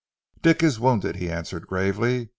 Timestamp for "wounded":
0.79-1.17